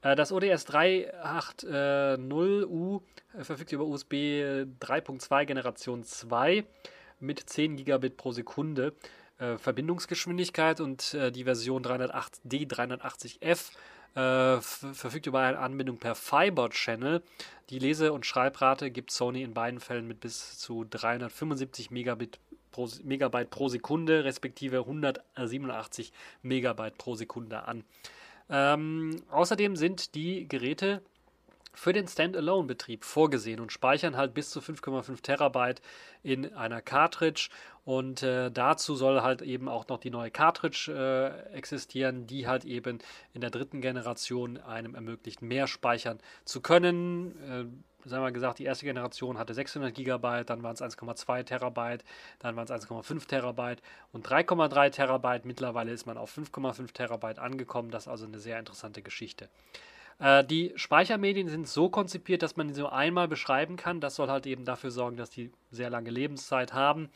[0.00, 3.00] Das ODS 380U
[3.42, 6.64] verfügt über USB 3.2 Generation 2
[7.24, 8.94] mit 10 Gigabit pro Sekunde
[9.38, 13.70] äh, Verbindungsgeschwindigkeit und äh, die Version 308, D380F
[14.14, 17.22] äh, verfügt über eine Anbindung per Fiber Channel.
[17.70, 22.38] Die Lese- und Schreibrate gibt Sony in beiden Fällen mit bis zu 375 Megabit
[22.70, 27.82] pro, Megabyte pro Sekunde respektive 187 Megabyte pro Sekunde an.
[28.50, 31.02] Ähm, außerdem sind die Geräte
[31.74, 35.82] für den Standalone-Betrieb vorgesehen und speichern halt bis zu 5,5 Terabyte
[36.22, 37.48] in einer Cartridge.
[37.84, 42.64] Und äh, dazu soll halt eben auch noch die neue Cartridge äh, existieren, die halt
[42.64, 42.98] eben
[43.34, 47.36] in der dritten Generation einem ermöglicht, mehr speichern zu können.
[47.42, 52.04] Äh, sagen wir gesagt, die erste Generation hatte 600 Gigabyte, dann waren es 1,2 Terabyte,
[52.38, 53.82] dann waren es 1,5 Terabyte
[54.12, 55.44] und 3,3 Terabyte.
[55.44, 57.90] Mittlerweile ist man auf 5,5 Terabyte angekommen.
[57.90, 59.48] Das ist also eine sehr interessante Geschichte.
[60.18, 64.00] Äh, die Speichermedien sind so konzipiert, dass man sie so einmal beschreiben kann.
[64.00, 67.10] Das soll halt eben dafür sorgen, dass die sehr lange Lebenszeit haben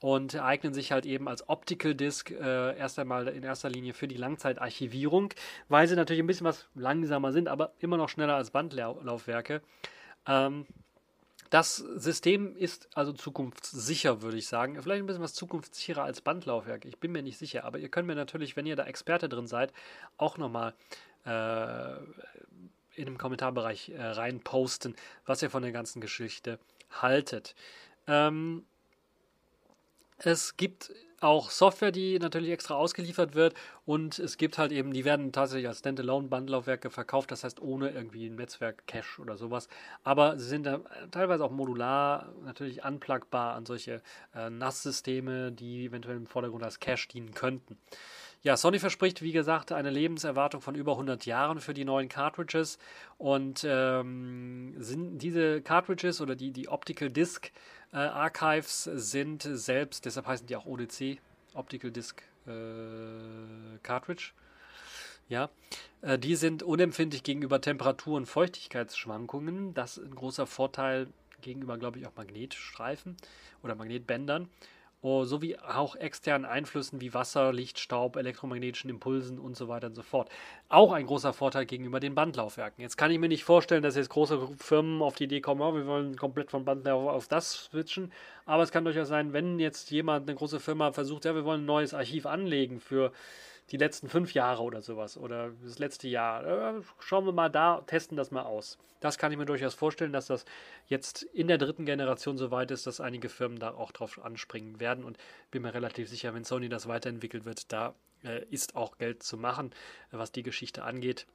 [0.00, 4.08] und eignen sich halt eben als Optical Disk äh, erst einmal in erster Linie für
[4.08, 5.32] die Langzeitarchivierung,
[5.68, 9.62] weil sie natürlich ein bisschen was langsamer sind, aber immer noch schneller als Bandlaufwerke.
[10.26, 10.66] Ähm,
[11.50, 14.80] das System ist also zukunftssicher, würde ich sagen.
[14.82, 16.84] Vielleicht ein bisschen was zukunftssicherer als Bandlaufwerk.
[16.84, 19.46] Ich bin mir nicht sicher, aber ihr könnt mir natürlich, wenn ihr da Experte drin
[19.46, 19.72] seid,
[20.16, 20.74] auch nochmal
[21.24, 21.96] äh,
[22.94, 26.58] in dem Kommentarbereich äh, rein posten, was ihr von der ganzen Geschichte
[26.90, 27.54] haltet.
[28.06, 28.64] Ähm,
[30.18, 35.04] es gibt auch Software, die natürlich extra ausgeliefert wird und es gibt halt eben, die
[35.04, 39.68] werden tatsächlich als Standalone-Bandlaufwerke verkauft, das heißt ohne irgendwie ein Netzwerk-Cache oder sowas.
[40.04, 40.68] Aber sie sind
[41.10, 44.02] teilweise auch modular, natürlich anplugbar an solche
[44.34, 47.78] äh, NAS-Systeme, die eventuell im Vordergrund als Cache dienen könnten.
[48.46, 52.78] Ja, Sony verspricht, wie gesagt, eine Lebenserwartung von über 100 Jahren für die neuen Cartridges.
[53.18, 57.50] Und ähm, sind diese Cartridges oder die, die Optical Disc
[57.96, 61.18] äh, Archives sind selbst, deshalb heißen die auch ODC,
[61.54, 62.50] Optical Disc äh,
[63.82, 64.32] Cartridge.
[65.30, 65.48] Ja,
[66.02, 69.72] äh, die sind unempfindlich gegenüber Temperatur- und Feuchtigkeitsschwankungen.
[69.72, 71.08] Das ist ein großer Vorteil
[71.40, 73.16] gegenüber, glaube ich, auch Magnetstreifen
[73.62, 74.50] oder Magnetbändern
[75.02, 79.94] oh, sowie auch externen Einflüssen wie Wasser, Licht, Staub, elektromagnetischen Impulsen und so weiter und
[79.94, 80.30] so fort.
[80.68, 82.82] Auch ein großer Vorteil gegenüber den Bandlaufwerken.
[82.82, 85.74] Jetzt kann ich mir nicht vorstellen, dass jetzt große Firmen auf die Idee kommen, oh,
[85.74, 88.12] wir wollen komplett von Bandlauf auf das switchen.
[88.44, 91.62] Aber es kann durchaus sein, wenn jetzt jemand, eine große Firma versucht, ja, wir wollen
[91.62, 93.12] ein neues Archiv anlegen für
[93.70, 96.82] die letzten fünf Jahre oder sowas oder das letzte Jahr.
[96.98, 98.78] Schauen wir mal da, testen das mal aus.
[99.00, 100.44] Das kann ich mir durchaus vorstellen, dass das
[100.86, 104.80] jetzt in der dritten Generation so weit ist, dass einige Firmen da auch drauf anspringen
[104.80, 105.18] werden und
[105.50, 109.36] bin mir relativ sicher, wenn Sony das weiterentwickelt wird, da äh, ist auch Geld zu
[109.36, 109.72] machen,
[110.10, 111.26] was die Geschichte angeht.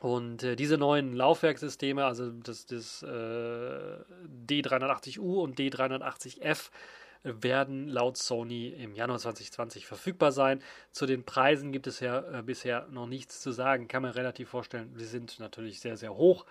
[0.00, 6.70] Und äh, diese neuen Laufwerkssysteme, also das, das äh, D380U und D380F,
[7.22, 10.62] werden laut Sony im Januar 2020 verfügbar sein.
[10.90, 13.88] Zu den Preisen gibt es ja äh, bisher noch nichts zu sagen.
[13.88, 16.44] Kann man relativ vorstellen, sie sind natürlich sehr, sehr hoch,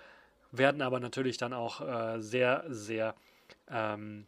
[0.52, 3.16] werden aber natürlich dann auch äh, sehr, sehr
[3.70, 4.26] ähm,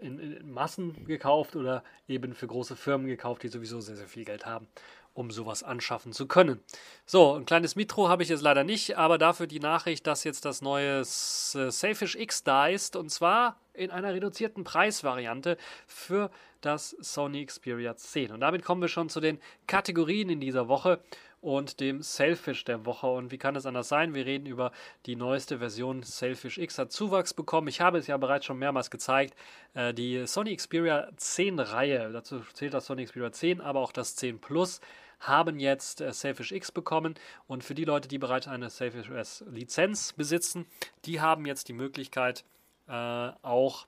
[0.00, 4.08] äh, in, in, Massen gekauft oder eben für große Firmen gekauft, die sowieso sehr, sehr
[4.08, 4.68] viel Geld haben
[5.18, 6.60] um sowas anschaffen zu können.
[7.04, 10.44] So, ein kleines Mitro habe ich jetzt leider nicht, aber dafür die Nachricht, dass jetzt
[10.44, 15.56] das neue äh, Sailfish X da ist und zwar in einer reduzierten Preisvariante
[15.88, 18.30] für das Sony Xperia 10.
[18.30, 21.00] Und damit kommen wir schon zu den Kategorien in dieser Woche
[21.40, 23.06] und dem Sailfish der Woche.
[23.06, 24.14] Und wie kann es anders sein?
[24.14, 24.72] Wir reden über
[25.06, 27.68] die neueste Version Sailfish X hat Zuwachs bekommen.
[27.68, 29.34] Ich habe es ja bereits schon mehrmals gezeigt.
[29.74, 34.16] Äh, die Sony Xperia 10 Reihe, dazu zählt das Sony Xperia 10, aber auch das
[34.16, 34.80] 10 Plus
[35.20, 37.14] haben jetzt äh, Sailfish X bekommen.
[37.46, 40.66] Und für die Leute, die bereits eine Sailfish OS Lizenz besitzen,
[41.04, 42.44] die haben jetzt die Möglichkeit
[42.88, 43.86] äh, auch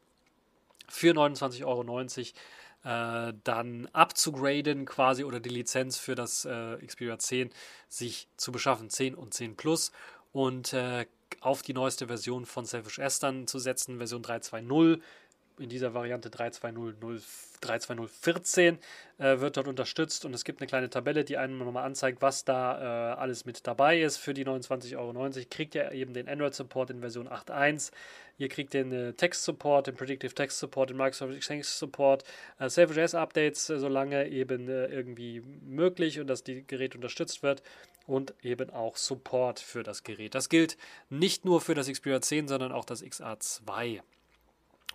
[0.89, 2.01] für 29,90 Euro
[2.83, 7.51] äh, dann abzugraden quasi oder die Lizenz für das äh, Xperia 10
[7.89, 9.93] sich zu beschaffen, 10 und 10 Plus.
[10.33, 11.07] Und äh,
[11.41, 15.01] auf die neueste Version von Selfish S dann zu setzen, Version 3.2.0
[15.61, 18.79] in dieser Variante 32014
[19.19, 22.45] äh, wird dort unterstützt und es gibt eine kleine Tabelle, die einem nochmal anzeigt, was
[22.45, 24.17] da äh, alles mit dabei ist.
[24.17, 27.91] Für die 29,90 Euro kriegt ihr eben den Android Support in Version 8.1.
[28.39, 32.25] Ihr kriegt den äh, Text Support, den Predictive Text Support, den Microsoft Exchange Support,
[32.59, 37.63] äh, Self-JS Updates, äh, solange eben äh, irgendwie möglich und dass die Gerät unterstützt wird
[38.07, 40.35] und eben auch Support für das Gerät.
[40.35, 40.79] Das gilt
[41.11, 44.01] nicht nur für das Xperia 10, sondern auch das XA2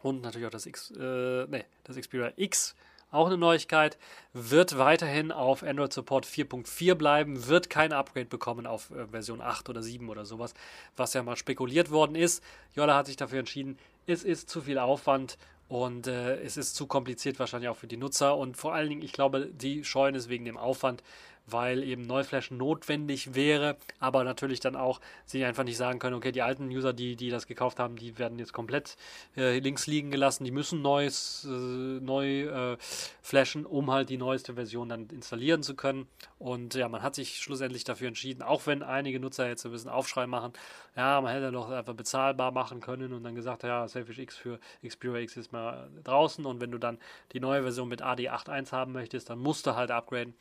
[0.06, 2.76] und natürlich auch das, X, äh, nee, das Xperia X,
[3.10, 3.98] auch eine Neuigkeit,
[4.34, 9.68] wird weiterhin auf Android Support 4.4 bleiben, wird kein Upgrade bekommen auf äh, Version 8
[9.68, 10.54] oder 7 oder sowas,
[10.96, 12.44] was ja mal spekuliert worden ist.
[12.76, 15.40] Jolla hat sich dafür entschieden, es ist zu viel Aufwand
[15.70, 19.02] und äh, es ist zu kompliziert wahrscheinlich auch für die Nutzer und vor allen Dingen,
[19.02, 21.02] ich glaube, die scheuen es wegen dem Aufwand,
[21.48, 26.32] weil eben Neuflash notwendig wäre, aber natürlich dann auch sie einfach nicht sagen können, okay,
[26.32, 28.98] die alten User, die, die das gekauft haben, die werden jetzt komplett
[29.38, 32.78] äh, links liegen gelassen, die müssen neues, äh, neu äh,
[33.22, 36.08] flashen, um halt die neueste Version dann installieren zu können.
[36.40, 39.90] Und ja, man hat sich schlussendlich dafür entschieden, auch wenn einige Nutzer jetzt ein bisschen
[39.90, 40.54] Aufschrei machen,
[40.96, 44.60] ja, man hätte doch einfach bezahlbar machen können und dann gesagt, ja, Selfish X für
[44.86, 46.46] Xperia X ist mal draußen.
[46.46, 46.98] Und wenn du dann
[47.34, 50.36] die neue Version mit AD 8.1 haben möchtest, dann musst du halt upgraden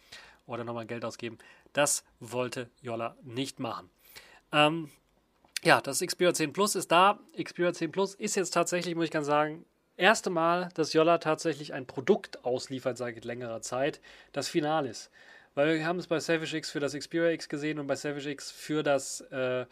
[0.47, 1.39] oder nochmal Geld ausgeben.
[1.73, 3.91] Das wollte Jolla nicht machen.
[4.53, 4.91] Ähm,
[5.65, 7.19] ja, das Xperia 10 Plus ist da.
[7.43, 9.65] Xperia 10 Plus ist jetzt tatsächlich, muss ich ganz sagen,
[9.97, 14.01] erste Mal, dass Jolla tatsächlich ein Produkt ausliefert seit längerer Zeit,
[14.33, 15.11] das final ist.
[15.55, 18.27] Weil wir haben es bei Selfish X für das Xperia X gesehen und bei Selfish
[18.27, 19.67] X für das äh,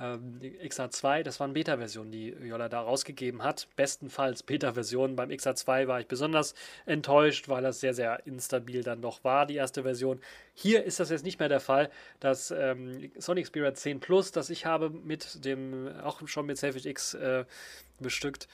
[0.00, 3.68] ähm, XA2, das waren Beta-Versionen, die Jolla da rausgegeben hat.
[3.76, 5.16] Bestenfalls Beta-Versionen.
[5.16, 6.54] Beim XA2 war ich besonders
[6.86, 10.20] enttäuscht, weil das sehr, sehr instabil dann noch war, die erste Version.
[10.54, 11.90] Hier ist das jetzt nicht mehr der Fall.
[12.20, 16.86] Das ähm, Sony Xperia 10 Plus, das ich habe mit dem, auch schon mit Selfish
[16.86, 17.44] X äh,
[18.00, 18.48] bestückt,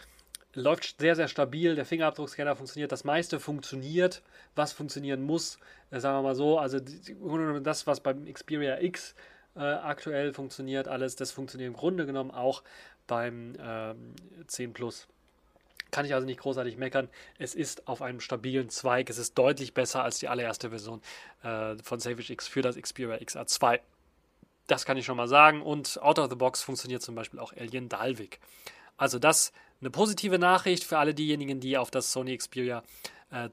[0.55, 1.75] läuft sehr, sehr stabil.
[1.75, 2.93] Der Fingerabdruckscanner funktioniert.
[2.93, 4.23] Das meiste funktioniert,
[4.55, 5.59] was funktionieren muss.
[5.91, 6.59] Äh, sagen wir mal so.
[6.59, 9.15] Also das, was beim Xperia X
[9.57, 11.17] äh, aktuell funktioniert alles.
[11.17, 12.63] Das funktioniert im Grunde genommen auch
[13.07, 14.15] beim ähm,
[14.47, 15.07] 10 Plus.
[15.91, 17.09] Kann ich also nicht großartig meckern.
[17.39, 19.09] Es ist auf einem stabilen Zweig.
[19.09, 21.01] Es ist deutlich besser als die allererste Version
[21.43, 23.81] äh, von Savage X für das Xperia XA2.
[24.67, 25.63] Das kann ich schon mal sagen.
[25.63, 28.39] Und out of the box funktioniert zum Beispiel auch Alien Dalvik.
[28.99, 32.83] Also das eine positive Nachricht für alle diejenigen, die auf das Sony Xperia äh,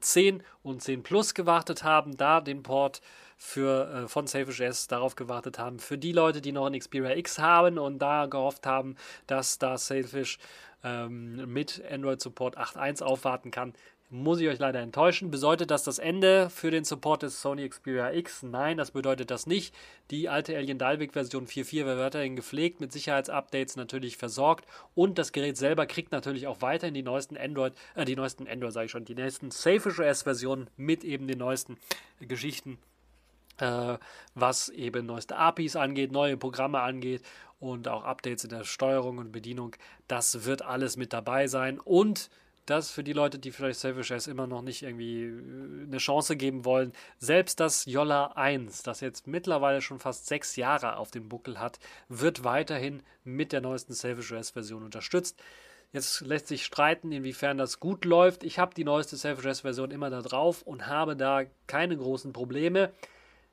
[0.00, 3.00] 10 und 10 Plus gewartet haben, da den Port
[3.36, 5.78] für, äh, von Selfish darauf gewartet haben.
[5.78, 9.76] Für die Leute, die noch ein Xperia X haben und da gehofft haben, dass da
[9.76, 10.38] Selfish
[10.82, 13.74] ähm, mit Android Support 8.1 aufwarten kann,
[14.08, 15.30] muss ich euch leider enttäuschen.
[15.30, 18.42] Bedeutet das das Ende für den Support des Sony Xperia X?
[18.42, 19.74] Nein, das bedeutet das nicht.
[20.10, 25.32] Die alte Alien Dalvik Version 4.4 wird weiterhin gepflegt, mit Sicherheitsupdates natürlich versorgt und das
[25.32, 28.92] Gerät selber kriegt natürlich auch weiterhin die neuesten Android, äh, die neuesten Android sage ich
[28.92, 31.76] schon, die neuesten Safe OS Versionen mit eben den neuesten
[32.20, 32.78] Geschichten
[33.58, 33.98] äh,
[34.34, 37.22] was eben neueste APIs angeht, neue Programme angeht
[37.58, 39.74] und auch Updates in der Steuerung und Bedienung.
[40.08, 42.30] Das wird alles mit dabei sein und
[42.66, 46.36] das für die Leute, die vielleicht Selfish S immer noch nicht irgendwie äh, eine Chance
[46.36, 51.28] geben wollen, selbst das Yolla 1, das jetzt mittlerweile schon fast sechs Jahre auf dem
[51.28, 55.40] Buckel hat, wird weiterhin mit der neuesten Selfish S Version unterstützt.
[55.92, 58.44] Jetzt lässt sich streiten, inwiefern das gut läuft.
[58.44, 62.32] Ich habe die neueste Selfish S Version immer da drauf und habe da keine großen
[62.32, 62.92] Probleme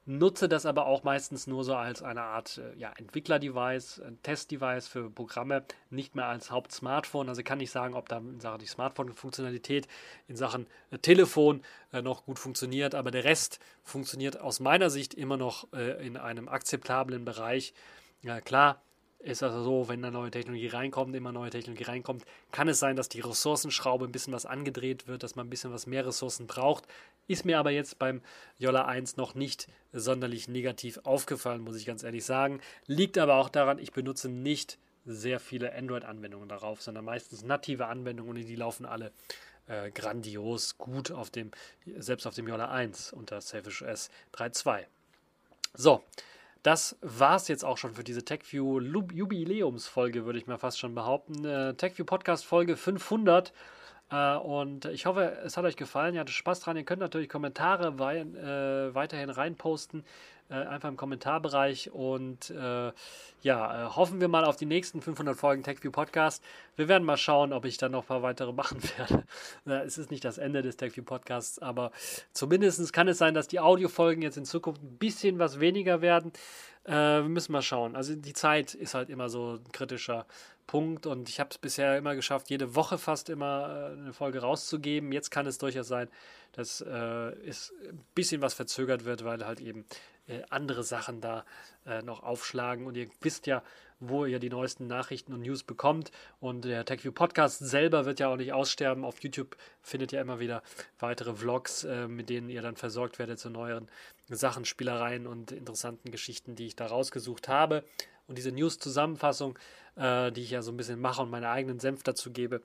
[0.05, 4.87] nutze das aber auch meistens nur so als eine Art äh, ja, Entwickler-Device, ein Test-Device
[4.87, 7.29] für Programme, nicht mehr als Haupt-Smartphone.
[7.29, 9.87] Also kann ich sagen, ob da in Sachen die Smartphone-Funktionalität,
[10.27, 11.61] in Sachen äh, Telefon
[11.91, 16.17] äh, noch gut funktioniert, aber der Rest funktioniert aus meiner Sicht immer noch äh, in
[16.17, 17.73] einem akzeptablen Bereich.
[18.21, 18.81] Ja, klar,
[19.23, 22.95] ist also so, wenn da neue Technologie reinkommt, immer neue Technologie reinkommt, kann es sein,
[22.97, 26.45] dass die Ressourcenschraube ein bisschen was angedreht wird, dass man ein bisschen was mehr Ressourcen
[26.45, 26.85] braucht.
[27.27, 28.21] Ist mir aber jetzt beim
[28.57, 32.59] Jolla 1 noch nicht sonderlich negativ aufgefallen, muss ich ganz ehrlich sagen.
[32.85, 38.37] Liegt aber auch daran, ich benutze nicht sehr viele Android-Anwendungen darauf, sondern meistens native Anwendungen
[38.37, 39.13] und die laufen alle
[39.67, 41.51] äh, grandios gut auf dem,
[41.97, 44.85] selbst auf dem Jolla 1 unter Selfish OS 3.2.
[45.75, 46.03] So,
[46.63, 50.95] das war es jetzt auch schon für diese TechView Jubiläumsfolge, würde ich mal fast schon
[50.95, 51.43] behaupten.
[51.43, 53.51] Äh, TechView Podcast Folge 500.
[54.09, 56.15] Äh, und ich hoffe, es hat euch gefallen.
[56.15, 56.77] Ihr hattet Spaß dran.
[56.77, 60.05] Ihr könnt natürlich Kommentare wei äh, weiterhin reinposten.
[60.49, 62.91] Äh, einfach im Kommentarbereich und äh,
[63.41, 66.43] ja, äh, hoffen wir mal auf die nächsten 500 Folgen TechView Podcast.
[66.75, 69.85] Wir werden mal schauen, ob ich dann noch ein paar weitere machen werde.
[69.85, 71.91] es ist nicht das Ende des TechView Podcasts, aber
[72.31, 76.31] zumindest kann es sein, dass die Audiofolgen jetzt in Zukunft ein bisschen was weniger werden.
[76.85, 77.95] Äh, wir müssen mal schauen.
[77.95, 80.25] Also die Zeit ist halt immer so ein kritischer
[80.67, 84.39] Punkt und ich habe es bisher immer geschafft, jede Woche fast immer äh, eine Folge
[84.39, 85.11] rauszugeben.
[85.11, 86.09] Jetzt kann es durchaus sein,
[86.53, 86.89] dass äh,
[87.47, 89.85] es ein bisschen was verzögert wird, weil halt eben
[90.27, 91.45] äh, andere Sachen da
[91.85, 93.63] äh, noch aufschlagen und ihr wisst ja,
[93.99, 98.27] wo ihr die neuesten Nachrichten und News bekommt und der TechView Podcast selber wird ja
[98.27, 99.05] auch nicht aussterben.
[99.05, 100.61] Auf YouTube findet ihr immer wieder
[100.99, 103.87] weitere Vlogs, äh, mit denen ihr dann versorgt werdet zu neueren
[104.29, 107.83] Sachen, Spielereien und interessanten Geschichten, die ich da rausgesucht habe.
[108.27, 109.57] Und diese News-Zusammenfassung,
[109.95, 112.61] äh, die ich ja so ein bisschen mache und meinen eigenen Senf dazu gebe,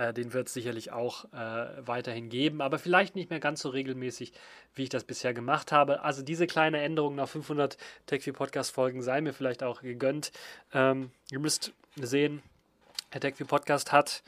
[0.00, 3.68] äh, den wird es sicherlich auch äh, weiterhin geben, aber vielleicht nicht mehr ganz so
[3.68, 4.32] regelmäßig,
[4.74, 6.02] wie ich das bisher gemacht habe.
[6.02, 10.32] Also diese kleine Änderung nach 500 TechView Podcast Folgen sei mir vielleicht auch gegönnt.
[10.72, 12.42] Ähm, ihr müsst sehen,
[13.12, 14.22] der TechView Podcast hat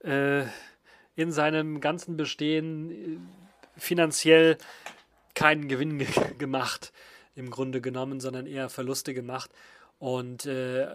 [0.00, 0.42] äh,
[1.14, 3.18] in seinem ganzen Bestehen äh,
[3.78, 4.58] finanziell
[5.36, 6.92] keinen Gewinn ge gemacht,
[7.36, 9.50] im Grunde genommen, sondern eher Verluste gemacht.
[10.00, 10.88] Und äh,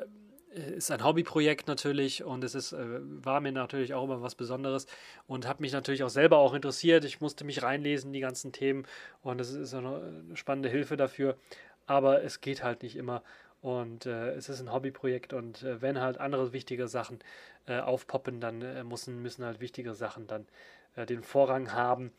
[0.51, 4.87] ist ein Hobbyprojekt natürlich und es ist, äh, war mir natürlich auch immer was Besonderes
[5.27, 7.05] und hat mich natürlich auch selber auch interessiert.
[7.05, 8.85] Ich musste mich reinlesen, die ganzen Themen
[9.21, 11.37] und es ist eine spannende Hilfe dafür.
[11.85, 13.23] Aber es geht halt nicht immer
[13.61, 17.19] und äh, es ist ein Hobbyprojekt und äh, wenn halt andere wichtige Sachen
[17.67, 20.47] äh, aufpoppen, dann äh, müssen, müssen halt wichtige Sachen dann
[20.95, 22.11] äh, den Vorrang haben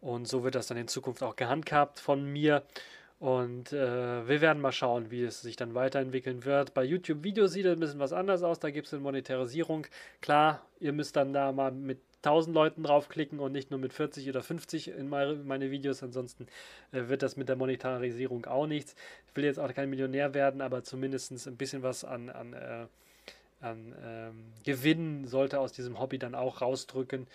[0.00, 2.62] und so wird das dann in Zukunft auch gehandhabt von mir.
[3.22, 6.74] Und äh, wir werden mal schauen, wie es sich dann weiterentwickeln wird.
[6.74, 8.58] Bei YouTube-Videos sieht es ein bisschen was anders aus.
[8.58, 9.86] Da gibt es eine Monetarisierung.
[10.20, 14.28] Klar, ihr müsst dann da mal mit 1000 Leuten draufklicken und nicht nur mit 40
[14.28, 16.02] oder 50 in meine, Videos.
[16.02, 16.48] Ansonsten
[16.90, 18.96] äh, wird das mit der Monetarisierung auch nichts.
[19.28, 22.86] Ich will jetzt auch kein Millionär werden, aber zumindest ein bisschen was an, an, äh,
[23.60, 27.28] an ähm, Gewinn sollte aus diesem Hobby dann auch rausdrücken,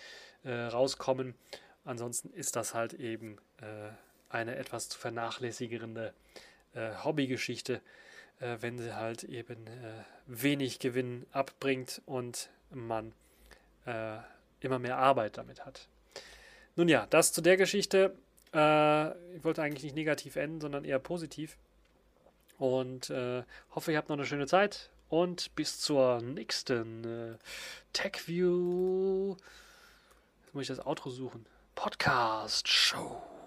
[0.44, 1.34] äh, rauskommen.
[1.86, 3.88] Ansonsten ist das halt eben äh,
[4.28, 6.14] eine etwas zu vernachlässigende
[6.74, 7.80] äh, Hobbygeschichte,
[8.40, 13.12] äh, wenn sie halt eben äh, wenig Gewinn abbringt und man
[13.86, 14.18] äh,
[14.60, 15.88] immer mehr Arbeit damit hat.
[16.76, 18.14] Nun ja, das zu der Geschichte.
[18.54, 21.56] Äh, ich wollte eigentlich nicht negativ enden, sondern eher positiv.
[22.58, 27.38] Und äh, hoffe, ihr habt noch eine schöne Zeit und bis zur nächsten
[27.92, 29.36] TechView.
[30.44, 31.46] Jetzt muss ich das Outro suchen.
[31.74, 33.37] Podcast Show.